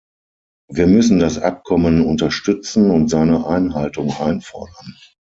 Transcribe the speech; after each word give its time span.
Wir 0.67 0.87
müssen 0.87 1.19
das 1.19 1.37
Abkommen 1.37 2.03
unterstützen 2.03 2.89
und 2.89 3.07
seine 3.09 3.45
Einhaltung 3.45 4.09
einfordern. 4.09 4.97